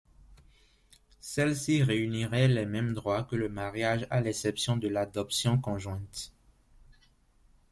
[1.19, 6.33] Celles-ci réuniraient les mêmes droits que le mariage à l'exception de l'adoption conjointe.